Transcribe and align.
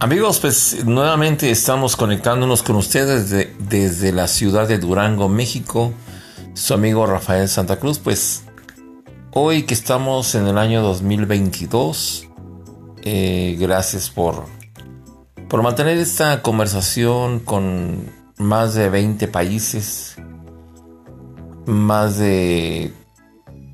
Amigos, 0.00 0.38
pues 0.38 0.84
nuevamente 0.84 1.50
estamos 1.50 1.96
conectándonos 1.96 2.62
con 2.62 2.76
ustedes 2.76 3.48
desde 3.58 4.12
la 4.12 4.28
ciudad 4.28 4.68
de 4.68 4.78
Durango, 4.78 5.28
México. 5.28 5.92
Su 6.54 6.74
amigo 6.74 7.04
Rafael 7.04 7.48
Santa 7.48 7.80
Cruz, 7.80 7.98
pues 7.98 8.44
hoy 9.32 9.64
que 9.64 9.74
estamos 9.74 10.36
en 10.36 10.46
el 10.46 10.56
año 10.56 10.82
2022, 10.82 12.28
eh, 13.02 13.56
gracias 13.58 14.08
por, 14.08 14.44
por 15.48 15.64
mantener 15.64 15.98
esta 15.98 16.42
conversación 16.42 17.40
con 17.40 18.08
más 18.36 18.74
de 18.74 18.90
20 18.90 19.26
países, 19.26 20.14
más 21.66 22.18
de, 22.18 22.92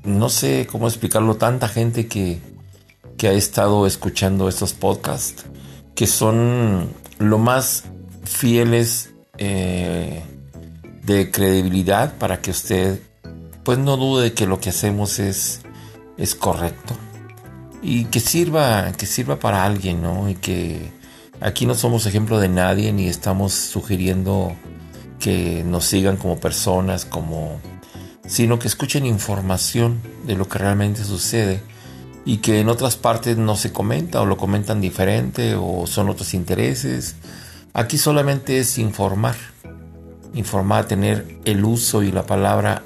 no 0.03 0.29
sé 0.29 0.67
cómo 0.71 0.87
explicarlo, 0.87 1.35
tanta 1.35 1.67
gente 1.67 2.07
que, 2.07 2.41
que 3.15 3.27
ha 3.27 3.33
estado 3.33 3.85
escuchando 3.85 4.49
estos 4.49 4.73
podcasts 4.73 5.45
que 5.95 6.07
son 6.07 6.93
lo 7.19 7.37
más 7.37 7.85
fieles 8.23 9.11
eh, 9.37 10.23
de 11.03 11.31
credibilidad 11.31 12.17
para 12.17 12.41
que 12.41 12.51
usted 12.51 12.99
pues 13.63 13.77
no 13.79 13.97
dude 13.97 14.33
que 14.33 14.45
lo 14.45 14.59
que 14.59 14.69
hacemos 14.69 15.19
es, 15.19 15.61
es 16.17 16.35
correcto 16.35 16.95
y 17.81 18.05
que 18.05 18.19
sirva, 18.19 18.91
que 18.93 19.05
sirva 19.05 19.39
para 19.39 19.63
alguien, 19.63 20.01
¿no? 20.01 20.29
Y 20.29 20.35
que 20.35 20.91
aquí 21.39 21.65
no 21.65 21.75
somos 21.75 22.05
ejemplo 22.05 22.39
de 22.39 22.49
nadie 22.49 22.91
ni 22.91 23.07
estamos 23.07 23.53
sugiriendo 23.53 24.55
que 25.19 25.63
nos 25.63 25.85
sigan 25.85 26.17
como 26.17 26.39
personas, 26.39 27.05
como 27.05 27.59
sino 28.27 28.57
que 28.57 28.67
escuchen 28.67 29.05
información 29.05 30.01
de 30.25 30.35
lo 30.35 30.47
que 30.47 30.57
realmente 30.57 31.03
sucede 31.03 31.61
y 32.25 32.37
que 32.37 32.59
en 32.59 32.69
otras 32.69 32.95
partes 32.95 33.37
no 33.37 33.55
se 33.55 33.71
comenta 33.71 34.21
o 34.21 34.25
lo 34.25 34.35
comentan 34.35 34.81
diferente 34.81 35.55
o 35.55 35.85
son 35.85 36.09
otros 36.09 36.33
intereses. 36.33 37.15
Aquí 37.73 37.97
solamente 37.97 38.59
es 38.59 38.79
informar, 38.79 39.35
informar, 40.33 40.85
tener 40.85 41.39
el 41.45 41.63
uso 41.63 42.01
y 42.01 42.11
la 42.11 42.25
palabra 42.25 42.83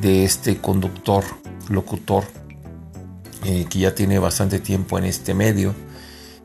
de 0.00 0.24
este 0.24 0.58
conductor, 0.58 1.24
locutor, 1.68 2.24
eh, 3.44 3.66
que 3.70 3.78
ya 3.78 3.94
tiene 3.94 4.18
bastante 4.18 4.58
tiempo 4.58 4.98
en 4.98 5.04
este 5.04 5.32
medio. 5.32 5.74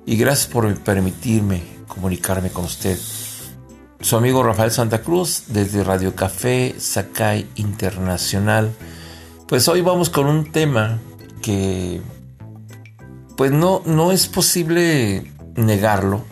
Y 0.06 0.16
gracias 0.16 0.48
por 0.48 0.74
permitirme 0.80 1.64
comunicarme 1.88 2.52
con 2.52 2.66
usted. 2.66 2.98
Su 4.00 4.16
amigo 4.16 4.44
Rafael 4.44 4.72
Santa 4.72 5.02
Cruz 5.02 5.46
desde 5.48 5.84
Radio 5.84 6.16
Café 6.16 6.76
Sakai 6.78 7.48
Internacional. 7.56 8.72
Pues 9.48 9.68
hoy 9.68 9.82
vamos 9.82 10.10
con 10.10 10.28
un 10.28 10.52
tema 10.52 11.00
que 11.42 12.02
pues 13.36 13.52
no, 13.52 13.82
no 13.86 14.12
es 14.12 14.28
posible 14.28 15.32
negarlo. 15.56 16.24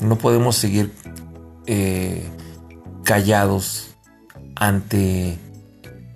No 0.00 0.18
podemos 0.18 0.56
seguir 0.56 0.92
eh, 1.66 2.22
callados 3.02 3.96
ante 4.54 5.38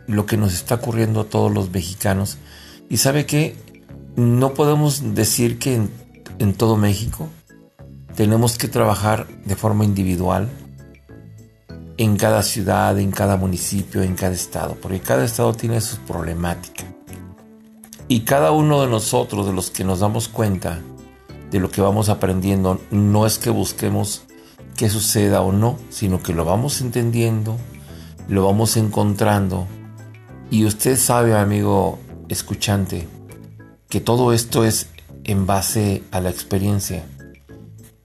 lo 0.07 0.27
que 0.27 0.37
nos 0.37 0.55
está 0.55 0.77
ocurriendo 0.77 1.21
a 1.21 1.25
todos 1.25 1.53
los 1.53 1.71
mexicanos. 1.71 2.39
Y 2.89 2.99
sabe 2.99 3.27
que 3.27 3.57
no 4.17 4.55
podemos 4.55 5.15
decir 5.15 5.59
que 5.59 5.75
en, 5.75 5.91
en 6.39 6.55
todo 6.55 6.77
México 6.77 7.29
tenemos 8.17 8.59
que 8.59 8.69
trabajar 8.69 9.27
de 9.45 9.57
forma 9.57 9.85
individual 9.85 10.49
en 11.97 12.17
cada 12.17 12.43
ciudad, 12.43 12.99
en 12.99 13.11
cada 13.11 13.37
municipio, 13.37 14.03
en 14.03 14.15
cada 14.15 14.35
estado, 14.35 14.77
porque 14.81 15.01
cada 15.01 15.25
estado 15.25 15.53
tiene 15.53 15.81
sus 15.81 15.99
problemáticas. 15.99 16.90
Y 18.11 18.22
cada 18.22 18.50
uno 18.50 18.83
de 18.83 18.89
nosotros, 18.89 19.47
de 19.47 19.53
los 19.53 19.70
que 19.70 19.84
nos 19.84 20.00
damos 20.00 20.27
cuenta 20.27 20.80
de 21.53 21.61
lo 21.61 21.70
que 21.70 21.80
vamos 21.80 22.08
aprendiendo, 22.08 22.80
no 22.91 23.25
es 23.25 23.39
que 23.39 23.50
busquemos 23.50 24.25
que 24.76 24.91
suceda 24.91 25.43
o 25.43 25.53
no, 25.53 25.78
sino 25.91 26.20
que 26.20 26.34
lo 26.34 26.44
vamos 26.44 26.81
entendiendo, 26.81 27.56
lo 28.26 28.44
vamos 28.44 28.76
encontrando. 28.76 29.69
Y 30.50 30.65
usted 30.65 30.97
sabe, 30.99 31.37
amigo 31.37 32.00
escuchante, 32.28 33.06
que 33.88 34.00
todo 34.00 34.32
esto 34.32 34.65
es 34.65 34.88
en 35.22 35.47
base 35.47 36.03
a 36.10 36.20
la 36.20 36.31
experiencia. 36.31 37.06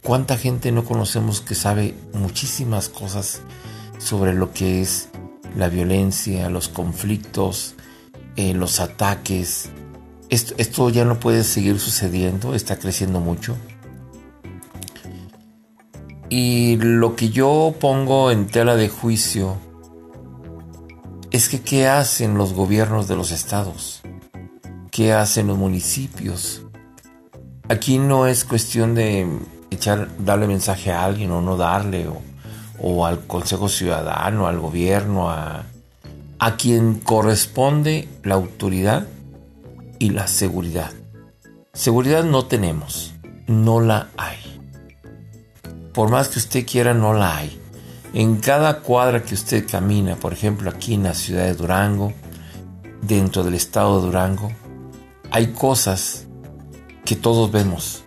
¿Cuánta 0.03 0.37
gente 0.37 0.71
no 0.71 0.85
conocemos 0.85 1.41
que 1.41 1.55
sabe 1.55 1.95
muchísimas 2.13 2.89
cosas 2.89 3.41
sobre 3.97 4.35
lo 4.35 4.53
que 4.53 4.83
es 4.83 5.09
la 5.57 5.67
violencia, 5.67 6.51
los 6.51 6.69
conflictos, 6.69 7.73
eh, 8.35 8.53
los 8.53 8.79
ataques, 8.79 9.71
esto, 10.29 10.89
ya 10.89 11.05
no 11.05 11.19
puede 11.19 11.43
seguir 11.43 11.79
sucediendo, 11.79 12.55
está 12.55 12.77
creciendo 12.77 13.19
mucho. 13.19 13.55
Y 16.29 16.77
lo 16.77 17.15
que 17.15 17.29
yo 17.29 17.75
pongo 17.79 18.31
en 18.31 18.47
tela 18.47 18.75
de 18.75 18.89
juicio 18.89 19.57
es 21.31 21.49
que 21.49 21.61
qué 21.61 21.87
hacen 21.87 22.37
los 22.37 22.53
gobiernos 22.53 23.07
de 23.07 23.15
los 23.15 23.31
estados, 23.31 24.01
qué 24.91 25.13
hacen 25.13 25.47
los 25.47 25.57
municipios. 25.57 26.63
Aquí 27.69 27.97
no 27.97 28.27
es 28.27 28.43
cuestión 28.45 28.95
de 28.95 29.27
echar, 29.69 30.09
darle 30.19 30.47
mensaje 30.47 30.91
a 30.91 31.03
alguien 31.03 31.31
o 31.31 31.41
no 31.41 31.57
darle, 31.57 32.07
o, 32.07 32.21
o 32.79 33.05
al 33.05 33.25
Consejo 33.25 33.69
Ciudadano, 33.69 34.47
al 34.47 34.59
gobierno, 34.59 35.29
a, 35.29 35.65
a 36.39 36.55
quien 36.57 36.95
corresponde 36.95 38.07
la 38.23 38.35
autoridad 38.35 39.07
y 39.99 40.11
la 40.11 40.27
seguridad. 40.27 40.91
Seguridad 41.73 42.23
no 42.23 42.45
tenemos, 42.45 43.13
no 43.47 43.81
la 43.81 44.09
hay. 44.17 44.37
Por 45.93 46.09
más 46.09 46.29
que 46.29 46.39
usted 46.39 46.65
quiera, 46.65 46.93
no 46.93 47.13
la 47.13 47.37
hay. 47.37 47.61
En 48.13 48.37
cada 48.37 48.79
cuadra 48.79 49.23
que 49.23 49.33
usted 49.33 49.67
camina, 49.69 50.15
por 50.15 50.31
ejemplo 50.31 50.69
aquí 50.69 50.93
en 50.93 51.03
la 51.03 51.13
ciudad 51.13 51.45
de 51.45 51.53
Durango, 51.53 52.13
dentro 53.01 53.43
del 53.43 53.55
estado 53.55 53.99
de 53.99 54.05
Durango, 54.07 54.51
hay 55.31 55.47
cosas 55.47 56.25
que 57.03 57.15
todos 57.15 57.51
vemos. 57.51 58.03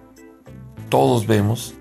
Todos 0.88 1.26
vemos 1.26 1.75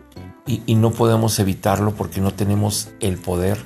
y, 0.45 0.75
no 0.75 0.91
podemos 0.91 1.39
evitarlo 1.39 1.94
porque 1.94 2.22
no 2.22 2.34
tenemos 2.34 2.89
el 3.00 3.18
poder. 3.18 3.57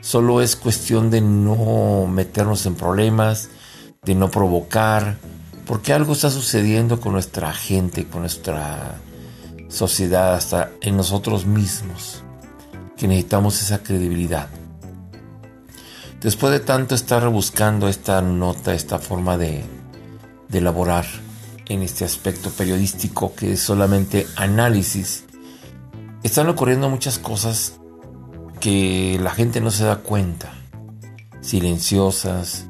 Solo 0.00 0.40
es 0.40 0.56
cuestión 0.56 1.10
de 1.10 1.20
no 1.20 2.06
meternos 2.06 2.66
en 2.66 2.74
problemas, 2.74 3.50
de 4.02 4.14
no 4.14 4.30
provocar, 4.30 5.16
porque 5.66 5.92
algo 5.92 6.12
está 6.12 6.30
sucediendo 6.30 7.00
con 7.00 7.12
nuestra 7.12 7.52
gente, 7.52 8.06
con 8.06 8.22
nuestra 8.22 9.00
sociedad, 9.68 10.34
hasta 10.34 10.70
en 10.80 10.96
nosotros 10.96 11.46
mismos, 11.46 12.22
que 12.96 13.08
necesitamos 13.08 13.60
esa 13.62 13.82
credibilidad. 13.82 14.48
Después 16.20 16.52
de 16.52 16.60
tanto 16.60 16.94
estar 16.94 17.22
rebuscando 17.22 17.88
esta 17.88 18.20
nota, 18.22 18.74
esta 18.74 18.98
forma 18.98 19.36
de, 19.36 19.64
de 20.48 20.58
elaborar 20.58 21.04
en 21.66 21.82
este 21.82 22.04
aspecto 22.04 22.50
periodístico 22.50 23.34
que 23.34 23.52
es 23.52 23.60
solamente 23.60 24.26
análisis, 24.36 25.24
están 26.22 26.48
ocurriendo 26.48 26.88
muchas 26.88 27.18
cosas 27.18 27.74
que 28.60 29.18
la 29.22 29.30
gente 29.30 29.60
no 29.60 29.70
se 29.70 29.84
da 29.84 29.96
cuenta, 29.96 30.52
silenciosas, 31.42 32.66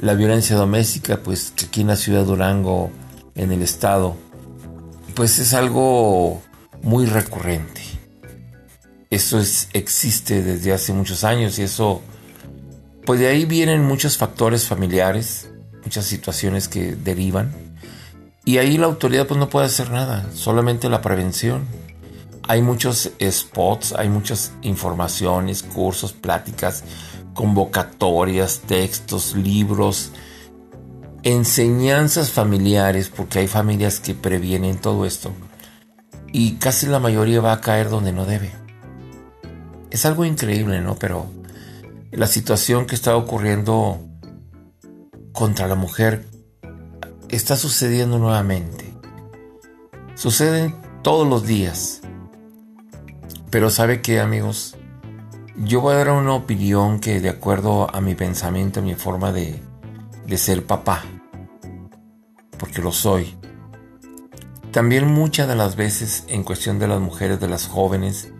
la 0.00 0.14
violencia 0.14 0.56
doméstica, 0.56 1.18
pues 1.18 1.52
aquí 1.66 1.82
en 1.82 1.88
la 1.88 1.96
ciudad 1.96 2.20
de 2.20 2.26
Durango, 2.26 2.90
en 3.34 3.52
el 3.52 3.62
estado, 3.62 4.16
pues 5.14 5.38
es 5.38 5.54
algo 5.54 6.42
muy 6.82 7.06
recurrente. 7.06 7.82
Eso 9.10 9.38
es, 9.38 9.68
existe 9.72 10.42
desde 10.42 10.72
hace 10.72 10.92
muchos 10.92 11.22
años 11.22 11.58
y 11.58 11.62
eso, 11.62 12.02
pues 13.04 13.20
de 13.20 13.28
ahí 13.28 13.44
vienen 13.44 13.84
muchos 13.84 14.18
factores 14.18 14.66
familiares, 14.66 15.48
muchas 15.84 16.04
situaciones 16.06 16.68
que 16.68 16.96
derivan. 16.96 17.52
Y 18.44 18.58
ahí 18.58 18.76
la 18.76 18.86
autoridad 18.86 19.26
pues 19.26 19.38
no 19.38 19.48
puede 19.48 19.66
hacer 19.66 19.90
nada, 19.90 20.26
solamente 20.34 20.88
la 20.88 21.00
prevención. 21.00 21.64
Hay 22.46 22.60
muchos 22.60 23.10
spots, 23.22 23.92
hay 23.92 24.08
muchas 24.08 24.52
informaciones, 24.62 25.62
cursos, 25.62 26.12
pláticas, 26.12 26.84
convocatorias, 27.34 28.62
textos, 28.66 29.34
libros, 29.36 30.12
enseñanzas 31.22 32.30
familiares, 32.30 33.10
porque 33.14 33.40
hay 33.40 33.48
familias 33.48 34.00
que 34.00 34.14
previenen 34.14 34.78
todo 34.78 35.04
esto, 35.04 35.32
y 36.32 36.54
casi 36.56 36.86
la 36.86 36.98
mayoría 36.98 37.40
va 37.40 37.52
a 37.52 37.60
caer 37.60 37.90
donde 37.90 38.12
no 38.12 38.24
debe. 38.24 38.52
Es 39.90 40.06
algo 40.06 40.24
increíble, 40.24 40.80
¿no? 40.80 40.96
Pero 40.96 41.26
la 42.10 42.26
situación 42.26 42.86
que 42.86 42.94
está 42.94 43.16
ocurriendo 43.16 44.00
contra 45.32 45.66
la 45.68 45.74
mujer 45.74 46.26
está 47.28 47.56
sucediendo 47.56 48.18
nuevamente. 48.18 48.92
Suceden 50.14 50.74
todos 51.02 51.26
los 51.28 51.46
días. 51.46 52.00
Pero 53.50 53.70
sabe 53.70 54.02
que 54.02 54.20
amigos, 54.20 54.76
yo 55.56 55.80
voy 55.80 55.94
a 55.94 55.98
dar 55.98 56.10
una 56.10 56.34
opinión 56.34 56.98
que 56.98 57.20
de 57.20 57.28
acuerdo 57.28 57.94
a 57.94 58.00
mi 58.00 58.14
pensamiento, 58.14 58.80
a 58.80 58.82
mi 58.82 58.94
forma 58.94 59.32
de, 59.32 59.62
ser 60.36 60.66
papá, 60.66 61.04
porque 62.58 62.82
lo 62.82 62.90
soy, 62.90 63.36
también 64.72 65.06
muchas 65.06 65.46
de 65.46 65.54
las 65.54 65.76
veces 65.76 66.24
en 66.28 66.42
cuestión 66.42 66.80
de 66.80 66.88
las 66.88 67.00
mujeres, 67.00 67.38
de 67.38 67.48
las 67.48 67.68
jóvenes, 67.68 68.32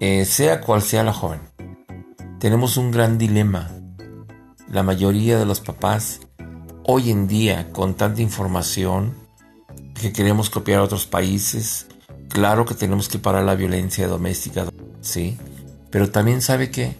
eh, 0.00 0.24
sea 0.24 0.60
cual 0.60 0.82
sea 0.82 1.04
la 1.04 1.12
joven, 1.12 1.40
tenemos 2.40 2.76
un 2.76 2.90
gran 2.90 3.16
dilema. 3.16 3.70
La 4.68 4.82
mayoría 4.82 5.38
de 5.38 5.46
los 5.46 5.60
papás 5.60 6.20
hoy 6.84 7.10
en 7.10 7.28
día 7.28 7.70
con 7.72 7.94
tanta 7.94 8.22
información 8.22 9.14
que 9.94 10.12
queremos 10.12 10.50
copiar 10.50 10.80
a 10.80 10.84
otros 10.84 11.06
países, 11.06 11.86
claro 12.28 12.64
que 12.64 12.74
tenemos 12.74 13.08
que 13.08 13.18
parar 13.18 13.44
la 13.44 13.54
violencia 13.54 14.08
doméstica, 14.08 14.64
sí, 15.00 15.38
pero 15.90 16.10
también 16.10 16.40
sabe 16.40 16.70
que 16.70 16.96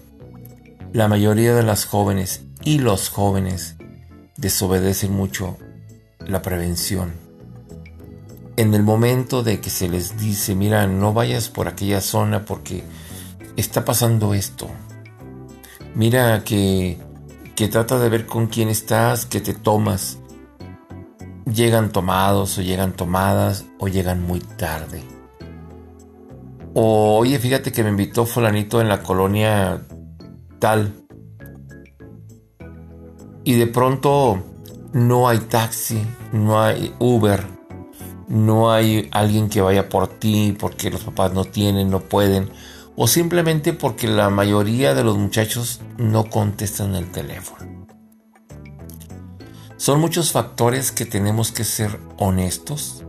la 0.93 1.07
mayoría 1.07 1.55
de 1.55 1.63
las 1.63 1.85
jóvenes 1.85 2.43
y 2.63 2.79
los 2.79 3.09
jóvenes 3.09 3.77
desobedecen 4.37 5.13
mucho 5.13 5.57
la 6.19 6.41
prevención. 6.41 7.13
En 8.57 8.73
el 8.73 8.83
momento 8.83 9.43
de 9.43 9.61
que 9.61 9.69
se 9.69 9.87
les 9.87 10.17
dice, 10.17 10.55
mira, 10.55 10.85
no 10.87 11.13
vayas 11.13 11.49
por 11.49 11.67
aquella 11.67 12.01
zona 12.01 12.45
porque 12.45 12.83
está 13.55 13.85
pasando 13.85 14.33
esto. 14.33 14.69
Mira 15.95 16.43
que, 16.43 16.99
que 17.55 17.67
trata 17.67 17.97
de 17.97 18.09
ver 18.09 18.25
con 18.25 18.47
quién 18.47 18.69
estás, 18.69 19.25
que 19.25 19.39
te 19.39 19.53
tomas. 19.53 20.17
Llegan 21.45 21.91
tomados 21.91 22.57
o 22.57 22.61
llegan 22.61 22.93
tomadas 22.93 23.65
o 23.79 23.87
llegan 23.87 24.21
muy 24.21 24.39
tarde. 24.39 25.01
O 26.73 27.17
oye, 27.17 27.37
fíjate 27.37 27.71
que 27.71 27.83
me 27.83 27.89
invitó 27.89 28.25
fulanito 28.25 28.79
en 28.79 28.87
la 28.87 29.03
colonia 29.03 29.81
tal. 30.59 30.93
Y 33.43 33.55
de 33.55 33.67
pronto 33.67 34.43
no 34.93 35.27
hay 35.27 35.39
taxi, 35.39 36.01
no 36.31 36.61
hay 36.61 36.93
Uber, 36.99 37.43
no 38.27 38.71
hay 38.71 39.09
alguien 39.11 39.49
que 39.49 39.61
vaya 39.61 39.89
por 39.89 40.07
ti 40.07 40.55
porque 40.57 40.89
los 40.89 41.03
papás 41.03 41.33
no 41.33 41.43
tienen, 41.45 41.89
no 41.89 41.99
pueden, 41.99 42.49
o 42.95 43.07
simplemente 43.07 43.73
porque 43.73 44.07
la 44.07 44.29
mayoría 44.29 44.93
de 44.93 45.03
los 45.03 45.17
muchachos 45.17 45.81
no 45.97 46.25
contestan 46.25 46.95
el 46.95 47.11
teléfono. 47.11 47.87
Son 49.77 49.99
muchos 49.99 50.31
factores 50.31 50.91
que 50.91 51.05
tenemos 51.05 51.51
que 51.51 51.63
ser 51.63 51.99
honestos, 52.17 53.03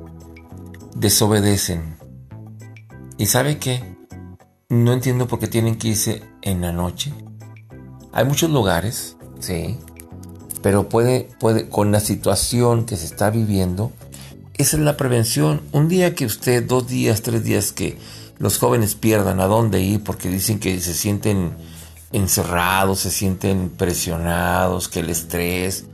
desobedecen. 0.97 2.02
¿Y 3.19 3.27
sabe 3.27 3.59
qué? 3.59 3.97
No 4.69 4.93
entiendo 4.93 5.29
por 5.29 5.39
qué 5.39 5.49
tienen 5.49 5.77
que 5.77 5.89
irse 5.89 6.23
en 6.41 6.61
la 6.61 6.73
noche. 6.73 7.13
Hay 8.13 8.25
muchos 8.25 8.51
lugares, 8.51 9.17
sí, 9.41 9.79
pero 10.63 10.89
puede, 10.89 11.29
puede, 11.39 11.69
con 11.69 11.93
la 11.93 12.01
situación 12.01 12.85
que 12.87 12.97
se 12.97 13.07
está 13.07 13.31
viviendo, 13.31 13.93
esa 14.55 14.77
es 14.77 14.83
la 14.83 14.97
prevención. 14.97 15.63
Un 15.73 15.89
día 15.89 16.15
que 16.15 16.27
usted, 16.27 16.65
dos 16.65 16.89
días, 16.89 17.23
tres 17.23 17.45
días 17.45 17.73
que 17.73 17.99
los 18.39 18.59
jóvenes 18.59 18.95
pierdan 18.95 19.41
a 19.41 19.47
dónde 19.47 19.81
ir 19.81 20.03
porque 20.03 20.29
dicen 20.29 20.59
que 20.59 20.81
se 20.81 20.95
sienten 20.95 21.53
encerrados, 22.13 23.01
se 23.01 23.11
sienten 23.11 23.71
presionados, 23.71 24.89
que 24.89 25.01
el 25.01 25.11
estrés, 25.11 25.87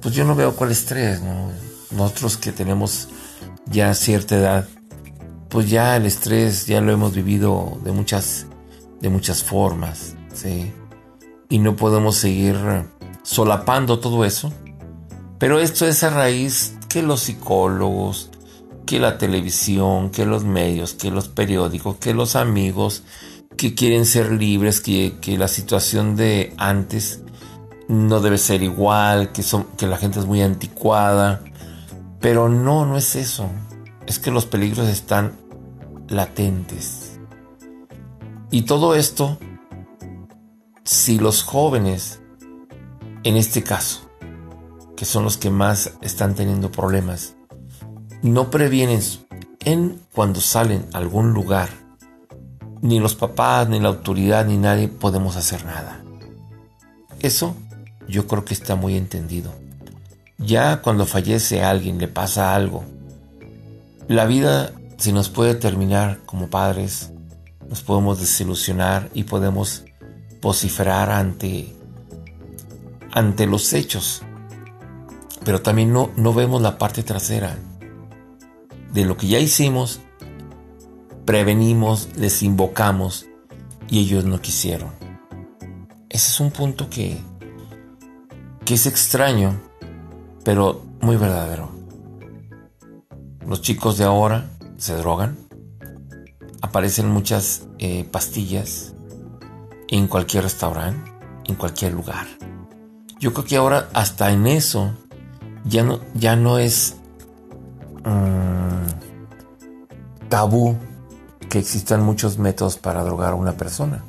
pues 0.00 0.14
yo 0.14 0.24
no 0.24 0.34
veo 0.34 0.56
cuál 0.56 0.72
estrés, 0.72 1.22
¿no? 1.22 1.50
Nosotros 1.92 2.36
que 2.36 2.52
tenemos 2.52 3.08
ya 3.66 3.94
cierta 3.94 4.36
edad, 4.36 4.68
pues 5.52 5.68
ya 5.68 5.96
el 5.96 6.06
estrés 6.06 6.66
ya 6.66 6.80
lo 6.80 6.92
hemos 6.92 7.14
vivido 7.14 7.78
de 7.84 7.92
muchas, 7.92 8.46
de 9.02 9.10
muchas 9.10 9.44
formas, 9.44 10.16
¿sí? 10.32 10.72
Y 11.50 11.58
no 11.58 11.76
podemos 11.76 12.16
seguir 12.16 12.56
solapando 13.22 13.98
todo 13.98 14.24
eso. 14.24 14.50
Pero 15.38 15.60
esto 15.60 15.86
es 15.86 16.02
a 16.04 16.08
raíz 16.08 16.78
que 16.88 17.02
los 17.02 17.20
psicólogos, 17.20 18.30
que 18.86 18.98
la 18.98 19.18
televisión, 19.18 20.08
que 20.08 20.24
los 20.24 20.42
medios, 20.42 20.94
que 20.94 21.10
los 21.10 21.28
periódicos, 21.28 21.96
que 21.96 22.14
los 22.14 22.34
amigos 22.34 23.02
que 23.58 23.74
quieren 23.74 24.06
ser 24.06 24.32
libres, 24.32 24.80
que, 24.80 25.18
la 25.36 25.48
situación 25.48 26.16
de 26.16 26.54
antes 26.56 27.20
no 27.88 28.20
debe 28.20 28.38
ser 28.38 28.62
igual, 28.62 29.32
que, 29.32 29.42
son, 29.42 29.64
que 29.76 29.86
la 29.86 29.98
gente 29.98 30.18
es 30.18 30.24
muy 30.24 30.40
anticuada. 30.40 31.42
Pero 32.20 32.48
no, 32.48 32.86
no 32.86 32.96
es 32.96 33.16
eso. 33.16 33.50
Es 34.06 34.18
que 34.18 34.30
los 34.30 34.46
peligros 34.46 34.88
están 34.88 35.41
latentes. 36.08 37.20
Y 38.50 38.62
todo 38.62 38.94
esto, 38.94 39.38
si 40.84 41.18
los 41.18 41.42
jóvenes, 41.42 42.20
en 43.24 43.36
este 43.36 43.62
caso, 43.62 44.10
que 44.96 45.04
son 45.04 45.24
los 45.24 45.36
que 45.36 45.50
más 45.50 45.94
están 46.02 46.34
teniendo 46.34 46.70
problemas, 46.70 47.34
no 48.22 48.50
previenen 48.50 49.00
en 49.60 50.00
cuando 50.12 50.40
salen 50.40 50.86
a 50.92 50.98
algún 50.98 51.32
lugar, 51.32 51.70
ni 52.82 53.00
los 53.00 53.14
papás, 53.14 53.68
ni 53.68 53.80
la 53.80 53.88
autoridad, 53.88 54.46
ni 54.46 54.58
nadie 54.58 54.88
podemos 54.88 55.36
hacer 55.36 55.64
nada. 55.64 56.02
Eso 57.20 57.54
yo 58.08 58.26
creo 58.26 58.44
que 58.44 58.54
está 58.54 58.74
muy 58.74 58.96
entendido. 58.96 59.52
Ya 60.38 60.82
cuando 60.82 61.06
fallece 61.06 61.62
alguien, 61.62 61.98
le 61.98 62.08
pasa 62.08 62.54
algo, 62.54 62.84
la 64.08 64.26
vida 64.26 64.72
si 65.02 65.12
nos 65.12 65.30
puede 65.30 65.56
terminar 65.56 66.20
como 66.26 66.48
padres, 66.48 67.10
nos 67.68 67.82
podemos 67.82 68.20
desilusionar 68.20 69.10
y 69.14 69.24
podemos 69.24 69.82
vociferar 70.40 71.10
ante, 71.10 71.74
ante 73.10 73.48
los 73.48 73.72
hechos. 73.72 74.22
Pero 75.44 75.60
también 75.60 75.92
no, 75.92 76.12
no 76.14 76.32
vemos 76.32 76.62
la 76.62 76.78
parte 76.78 77.02
trasera 77.02 77.58
de 78.92 79.04
lo 79.04 79.16
que 79.16 79.26
ya 79.26 79.40
hicimos, 79.40 79.98
prevenimos, 81.24 82.10
les 82.14 82.44
invocamos 82.44 83.26
y 83.88 84.02
ellos 84.02 84.24
no 84.24 84.40
quisieron. 84.40 84.92
Ese 86.10 86.28
es 86.28 86.38
un 86.38 86.52
punto 86.52 86.88
que, 86.88 87.18
que 88.64 88.74
es 88.74 88.86
extraño, 88.86 89.60
pero 90.44 90.84
muy 91.00 91.16
verdadero. 91.16 91.72
Los 93.44 93.62
chicos 93.62 93.98
de 93.98 94.04
ahora 94.04 94.51
se 94.82 94.96
drogan, 94.96 95.38
aparecen 96.60 97.08
muchas 97.08 97.68
eh, 97.78 98.02
pastillas 98.10 98.94
en 99.86 100.08
cualquier 100.08 100.42
restaurante, 100.42 101.08
en 101.44 101.54
cualquier 101.54 101.92
lugar. 101.92 102.26
Yo 103.20 103.32
creo 103.32 103.44
que 103.44 103.56
ahora 103.56 103.88
hasta 103.92 104.32
en 104.32 104.48
eso 104.48 104.92
ya 105.64 105.84
no, 105.84 106.00
ya 106.14 106.34
no 106.34 106.58
es 106.58 106.96
mm, 108.04 108.88
tabú 110.28 110.76
que 111.48 111.60
existan 111.60 112.02
muchos 112.02 112.38
métodos 112.38 112.76
para 112.76 113.04
drogar 113.04 113.34
a 113.34 113.36
una 113.36 113.52
persona. 113.52 114.02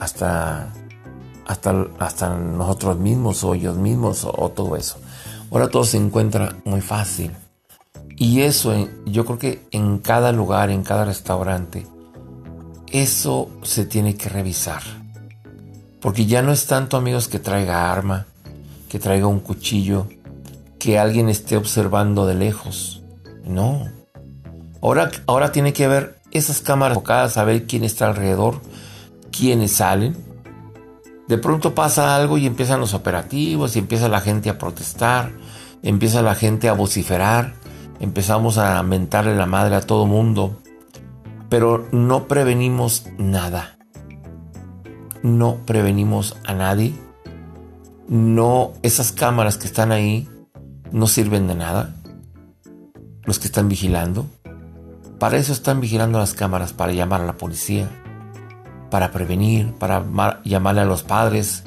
Hasta, 0.00 0.72
hasta, 1.46 1.86
hasta 2.00 2.36
nosotros 2.36 2.98
mismos 2.98 3.44
o 3.44 3.54
ellos 3.54 3.76
mismos 3.76 4.24
o 4.24 4.48
todo 4.48 4.74
eso. 4.74 4.98
Ahora 5.52 5.68
todo 5.68 5.84
se 5.84 5.98
encuentra 5.98 6.56
muy 6.64 6.80
fácil. 6.80 7.30
Y 8.16 8.40
eso 8.40 8.88
yo 9.04 9.26
creo 9.26 9.38
que 9.38 9.66
en 9.70 9.98
cada 9.98 10.32
lugar, 10.32 10.70
en 10.70 10.82
cada 10.82 11.04
restaurante, 11.04 11.86
eso 12.90 13.50
se 13.62 13.84
tiene 13.84 14.16
que 14.16 14.30
revisar. 14.30 14.82
Porque 16.00 16.24
ya 16.24 16.40
no 16.40 16.52
es 16.52 16.66
tanto 16.66 16.96
amigos 16.96 17.28
que 17.28 17.38
traiga 17.38 17.92
arma, 17.92 18.26
que 18.88 18.98
traiga 18.98 19.26
un 19.26 19.40
cuchillo, 19.40 20.08
que 20.78 20.98
alguien 20.98 21.28
esté 21.28 21.58
observando 21.58 22.26
de 22.26 22.34
lejos. 22.34 23.02
No. 23.44 23.88
Ahora, 24.80 25.10
ahora 25.26 25.52
tiene 25.52 25.74
que 25.74 25.84
haber 25.84 26.18
esas 26.30 26.62
cámaras 26.62 26.96
enfocadas 26.96 27.36
a 27.36 27.44
ver 27.44 27.66
quién 27.66 27.84
está 27.84 28.06
alrededor, 28.06 28.60
quiénes 29.30 29.72
salen. 29.72 30.16
De 31.28 31.36
pronto 31.36 31.74
pasa 31.74 32.16
algo 32.16 32.38
y 32.38 32.46
empiezan 32.46 32.80
los 32.80 32.94
operativos 32.94 33.76
y 33.76 33.80
empieza 33.80 34.08
la 34.08 34.20
gente 34.20 34.48
a 34.48 34.58
protestar, 34.58 35.32
empieza 35.82 36.22
la 36.22 36.34
gente 36.34 36.68
a 36.68 36.72
vociferar 36.72 37.65
empezamos 38.00 38.58
a 38.58 38.82
mentarle 38.82 39.34
la 39.36 39.46
madre 39.46 39.76
a 39.76 39.80
todo 39.80 40.06
mundo, 40.06 40.58
pero 41.48 41.86
no 41.92 42.26
prevenimos 42.26 43.06
nada. 43.18 43.78
No 45.22 45.56
prevenimos 45.66 46.36
a 46.44 46.54
nadie. 46.54 46.94
No, 48.08 48.72
esas 48.82 49.12
cámaras 49.12 49.56
que 49.56 49.66
están 49.66 49.92
ahí 49.92 50.28
no 50.92 51.06
sirven 51.06 51.48
de 51.48 51.54
nada. 51.54 51.94
Los 53.24 53.38
que 53.38 53.46
están 53.46 53.68
vigilando. 53.68 54.26
Para 55.18 55.38
eso 55.38 55.52
están 55.52 55.80
vigilando 55.80 56.18
las 56.18 56.34
cámaras, 56.34 56.72
para 56.72 56.92
llamar 56.92 57.22
a 57.22 57.26
la 57.26 57.36
policía, 57.38 57.88
para 58.90 59.10
prevenir, 59.10 59.72
para 59.74 60.04
llamarle 60.44 60.82
a 60.82 60.84
los 60.84 61.02
padres, 61.02 61.64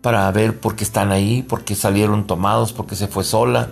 para 0.00 0.30
ver 0.32 0.58
por 0.58 0.76
qué 0.76 0.84
están 0.84 1.12
ahí, 1.12 1.42
por 1.42 1.62
qué 1.62 1.74
salieron 1.74 2.26
tomados, 2.26 2.72
por 2.72 2.86
qué 2.86 2.96
se 2.96 3.06
fue 3.06 3.22
sola 3.22 3.68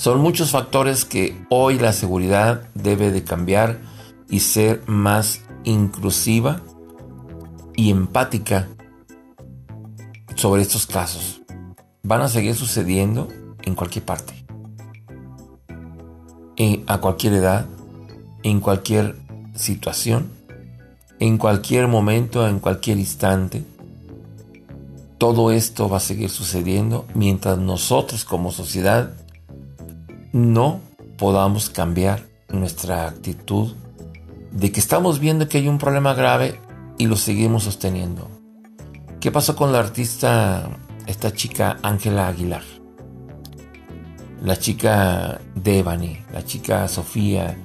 son 0.00 0.22
muchos 0.22 0.52
factores 0.52 1.04
que 1.04 1.36
hoy 1.50 1.78
la 1.78 1.92
seguridad 1.92 2.62
debe 2.72 3.10
de 3.10 3.22
cambiar 3.22 3.82
y 4.30 4.40
ser 4.40 4.82
más 4.86 5.42
inclusiva 5.64 6.62
y 7.76 7.90
empática 7.90 8.66
sobre 10.36 10.62
estos 10.62 10.86
casos. 10.86 11.42
Van 12.02 12.22
a 12.22 12.28
seguir 12.28 12.54
sucediendo 12.54 13.28
en 13.60 13.74
cualquier 13.74 14.06
parte. 14.06 14.32
a 16.86 16.98
cualquier 16.98 17.34
edad, 17.34 17.66
en 18.42 18.60
cualquier 18.60 19.16
situación, 19.54 20.30
en 21.18 21.36
cualquier 21.36 21.88
momento, 21.88 22.48
en 22.48 22.58
cualquier 22.58 22.98
instante. 22.98 23.64
Todo 25.18 25.50
esto 25.50 25.90
va 25.90 25.98
a 25.98 26.00
seguir 26.00 26.30
sucediendo 26.30 27.04
mientras 27.12 27.58
nosotros 27.58 28.24
como 28.24 28.50
sociedad 28.50 29.12
no 30.32 30.80
podamos 31.18 31.70
cambiar 31.70 32.26
nuestra 32.48 33.06
actitud 33.06 33.74
de 34.52 34.72
que 34.72 34.80
estamos 34.80 35.20
viendo 35.20 35.48
que 35.48 35.58
hay 35.58 35.68
un 35.68 35.78
problema 35.78 36.14
grave 36.14 36.60
y 36.98 37.06
lo 37.06 37.16
seguimos 37.16 37.64
sosteniendo. 37.64 38.30
¿Qué 39.20 39.30
pasó 39.30 39.54
con 39.54 39.72
la 39.72 39.80
artista, 39.80 40.68
esta 41.06 41.32
chica 41.32 41.78
Ángela 41.82 42.28
Aguilar? 42.28 42.62
La 44.42 44.56
chica 44.56 45.40
Devani, 45.54 46.18
la 46.32 46.44
chica 46.44 46.88
Sofía, 46.88 47.56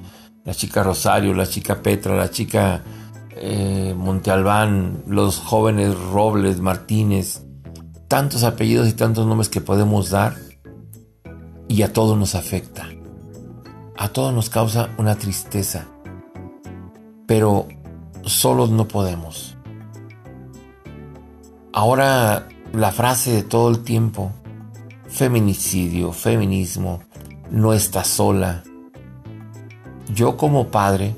la 0.44 0.54
chica 0.54 0.82
Rosario, 0.82 1.32
la 1.34 1.46
chica 1.46 1.82
Petra, 1.82 2.14
la 2.14 2.30
chica 2.30 2.82
eh, 3.30 3.94
Monte 3.96 4.30
Albán, 4.30 5.02
los 5.06 5.38
jóvenes 5.38 5.98
Robles, 6.12 6.60
Martínez, 6.60 7.42
tantos 8.08 8.44
apellidos 8.44 8.88
y 8.88 8.92
tantos 8.92 9.26
nombres 9.26 9.48
que 9.48 9.60
podemos 9.60 10.10
dar 10.10 10.45
y 11.68 11.82
a 11.82 11.92
todos 11.92 12.16
nos 12.16 12.34
afecta. 12.34 12.88
A 13.96 14.08
todos 14.08 14.32
nos 14.34 14.50
causa 14.50 14.90
una 14.98 15.16
tristeza, 15.16 15.86
pero 17.26 17.66
solos 18.24 18.70
no 18.70 18.86
podemos. 18.86 19.56
Ahora 21.72 22.48
la 22.72 22.92
frase 22.92 23.32
de 23.32 23.42
todo 23.42 23.70
el 23.70 23.84
tiempo, 23.84 24.32
feminicidio, 25.08 26.12
feminismo, 26.12 27.00
no 27.50 27.72
está 27.72 28.04
sola. 28.04 28.64
Yo 30.12 30.36
como 30.36 30.68
padre, 30.68 31.16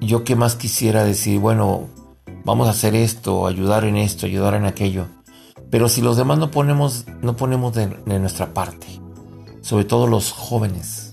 yo 0.00 0.24
que 0.24 0.36
más 0.36 0.56
quisiera 0.56 1.04
decir, 1.04 1.38
bueno, 1.38 1.86
vamos 2.44 2.66
a 2.66 2.70
hacer 2.70 2.94
esto, 2.94 3.46
ayudar 3.46 3.84
en 3.84 3.96
esto, 3.96 4.26
ayudar 4.26 4.54
en 4.54 4.64
aquello. 4.64 5.06
Pero 5.70 5.88
si 5.88 6.00
los 6.00 6.16
demás 6.16 6.38
no 6.38 6.50
ponemos, 6.50 7.04
no 7.20 7.36
ponemos 7.36 7.74
de, 7.74 7.86
nuestra 8.18 8.54
parte, 8.54 8.86
sobre 9.60 9.84
todo 9.84 10.06
los 10.06 10.32
jóvenes. 10.32 11.10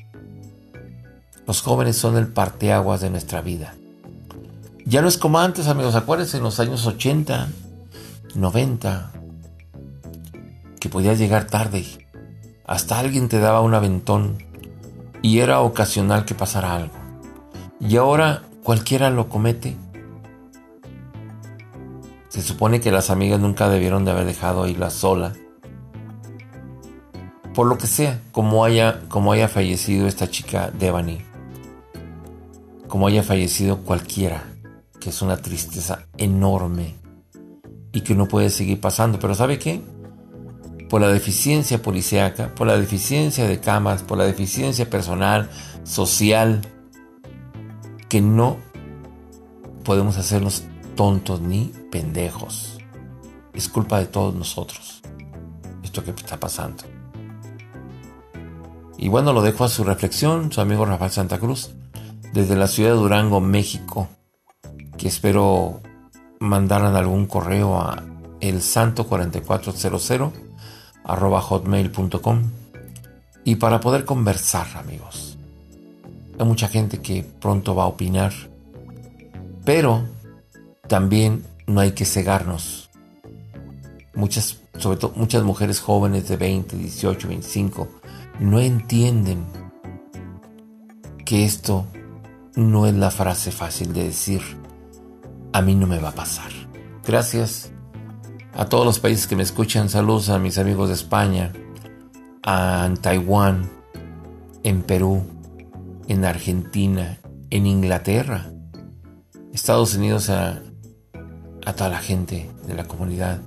Los 1.46 1.62
jóvenes 1.62 1.98
son 1.98 2.18
el 2.18 2.28
parteaguas 2.28 3.02
de 3.02 3.10
nuestra 3.10 3.42
vida. 3.42 3.76
Ya 4.86 5.02
no 5.02 5.08
es 5.08 5.18
como 5.18 5.40
antes, 5.40 5.68
amigos, 5.68 5.96
acuérdense 5.96 6.38
en 6.38 6.44
los 6.44 6.60
años 6.60 6.86
80, 6.86 7.50
90, 8.36 9.12
que 10.80 10.90
podías 10.90 11.20
llegar 11.20 11.48
tarde. 11.48 11.86
Hasta 12.66 13.00
alguien 13.00 13.28
te 13.28 13.40
daba 13.40 13.62
un 13.62 13.74
aventón 13.74 14.38
y 15.22 15.40
era 15.40 15.62
ocasional 15.62 16.26
que 16.26 16.36
pasara 16.36 16.76
algo. 16.76 16.94
Y 17.80 17.98
ahora 17.98 18.44
cualquiera 18.64 19.10
lo 19.10 19.28
comete. 19.28 19.76
Se 22.36 22.42
supone 22.42 22.82
que 22.82 22.92
las 22.92 23.12
amigas 23.12 23.40
nunca 23.40 23.70
debieron 23.70 24.04
de 24.04 24.12
haber 24.12 24.26
dejado 24.26 24.68
irla 24.68 24.90
sola. 24.90 25.32
Por 27.54 27.66
lo 27.66 27.78
que 27.78 27.88
sea, 27.88 28.20
como 28.34 28.66
haya, 28.66 29.04
como 29.08 29.32
haya 29.32 29.48
fallecido 29.48 30.06
esta 30.06 30.30
chica 30.30 30.70
Devani. 30.78 31.20
Como 32.90 33.08
haya 33.08 33.24
fallecido 33.24 33.84
cualquiera, 33.84 34.44
que 35.00 35.12
es 35.12 35.22
una 35.22 35.38
tristeza 35.38 36.08
enorme 36.18 36.96
y 37.94 38.02
que 38.02 38.16
no 38.16 38.28
puede 38.28 38.50
seguir 38.50 38.82
pasando. 38.82 39.18
Pero 39.18 39.34
¿sabe 39.34 39.58
qué? 39.58 39.80
Por 40.90 41.00
la 41.00 41.08
deficiencia 41.08 41.82
policíaca, 41.82 42.54
por 42.54 42.68
la 42.68 42.78
deficiencia 42.78 43.48
de 43.48 43.62
camas, 43.62 44.04
por 44.04 44.18
la 44.18 44.26
deficiencia 44.26 44.90
personal, 44.90 45.50
social, 45.86 46.60
que 48.10 48.20
no 48.20 48.58
podemos 49.86 50.18
hacernos 50.18 50.66
tontos 50.96 51.42
ni 51.42 51.72
pendejos. 51.92 52.78
Es 53.54 53.70
culpa 53.70 54.00
de 54.00 54.08
todos 54.08 54.34
nosotros 54.34 55.02
esto 55.84 56.04
que 56.04 56.12
está 56.12 56.40
pasando. 56.40 56.84
Y 58.98 59.08
bueno, 59.08 59.34
lo 59.34 59.42
dejo 59.42 59.64
a 59.64 59.70
su 59.70 59.84
reflexión, 59.84 60.52
su 60.52 60.62
amigo 60.62 60.86
Rafael 60.86 61.12
Santa 61.12 61.38
Cruz, 61.38 61.72
desde 62.34 62.56
la 62.56 62.68
ciudad 62.68 62.92
de 62.92 62.98
Durango, 62.98 63.40
México, 63.40 64.08
que 64.98 65.08
espero 65.08 65.82
mandaran 66.40 66.96
algún 66.96 67.28
correo 67.28 67.80
a 67.80 68.04
el 68.40 68.62
santo4400 68.62 70.32
arroba 71.04 71.42
hotmail.com 71.42 72.44
y 73.44 73.56
para 73.56 73.80
poder 73.80 74.06
conversar 74.06 74.68
amigos 74.76 75.36
hay 76.38 76.46
mucha 76.46 76.68
gente 76.68 77.02
que 77.02 77.24
pronto 77.24 77.76
va 77.76 77.84
a 77.84 77.88
opinar, 77.88 78.34
pero 79.64 80.04
también 80.88 81.44
no 81.68 81.80
hay 81.80 81.92
que 81.92 82.06
cegarnos. 82.06 82.90
Muchas, 84.14 84.60
sobre 84.78 84.98
todo 84.98 85.14
muchas 85.16 85.44
mujeres 85.44 85.80
jóvenes 85.80 86.28
de 86.28 86.38
20, 86.38 86.78
18, 86.78 87.28
25, 87.28 87.88
no 88.40 88.60
entienden 88.60 89.46
que 91.26 91.44
esto 91.44 91.86
no 92.56 92.86
es 92.86 92.94
la 92.94 93.12
frase 93.12 93.52
fácil 93.52 93.94
de 93.94 94.06
decir, 94.06 94.42
a 95.52 95.62
mí 95.62 95.76
no 95.76 95.88
me 95.88 96.00
va 96.00 96.10
a 96.10 96.16
pasar. 96.16 96.52
Gracias 97.06 97.72
a 98.54 98.66
todos 98.66 98.86
los 98.86 99.00
países 99.00 99.28
que 99.28 99.36
me 99.36 99.44
escuchan. 99.44 99.90
Saludos 99.90 100.30
a 100.30 100.40
mis 100.40 100.58
amigos 100.58 100.90
de 100.90 100.96
España, 100.96 101.52
a 102.44 102.90
Taiwán, 103.02 103.70
en 104.64 104.82
Perú, 104.82 105.24
en 106.08 106.26
Argentina, 106.26 107.20
en 107.50 107.68
Inglaterra, 107.68 108.52
Estados 109.54 109.96
Unidos 109.96 110.30
a, 110.30 110.62
a 111.66 111.74
toda 111.74 111.90
la 111.90 112.00
gente 112.00 112.50
de 112.68 112.76
la 112.76 112.86
comunidad, 112.86 113.42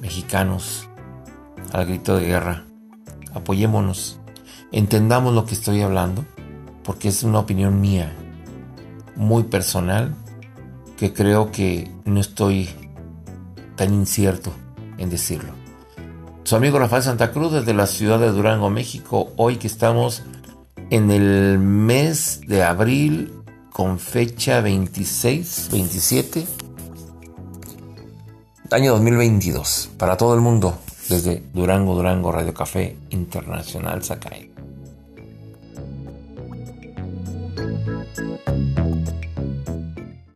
mexicanos, 0.00 0.88
al 1.72 1.86
grito 1.86 2.16
de 2.16 2.26
guerra. 2.26 2.64
Apoyémonos, 3.34 4.18
entendamos 4.72 5.34
lo 5.34 5.44
que 5.44 5.54
estoy 5.54 5.82
hablando, 5.82 6.24
porque 6.82 7.08
es 7.08 7.22
una 7.22 7.38
opinión 7.38 7.80
mía, 7.80 8.12
muy 9.14 9.44
personal, 9.44 10.14
que 10.96 11.12
creo 11.12 11.52
que 11.52 11.90
no 12.04 12.20
estoy 12.20 12.68
tan 13.76 13.94
incierto 13.94 14.52
en 14.96 15.10
decirlo. 15.10 15.52
Su 16.44 16.56
amigo 16.56 16.78
Rafael 16.78 17.02
Santa 17.02 17.30
Cruz 17.30 17.52
desde 17.52 17.74
la 17.74 17.86
ciudad 17.86 18.18
de 18.18 18.30
Durango, 18.30 18.70
México, 18.70 19.32
hoy 19.36 19.56
que 19.56 19.66
estamos 19.66 20.22
en 20.90 21.10
el 21.10 21.58
mes 21.58 22.40
de 22.46 22.62
abril 22.62 23.32
con 23.70 23.98
fecha 23.98 24.60
26, 24.60 25.68
27, 25.70 26.46
Año 28.70 28.92
2022, 28.92 29.92
para 29.96 30.18
todo 30.18 30.34
el 30.34 30.42
mundo, 30.42 30.78
desde 31.08 31.42
Durango, 31.54 31.94
Durango, 31.94 32.30
Radio 32.30 32.52
Café 32.52 32.98
Internacional 33.08 34.04
Sakai. 34.04 34.50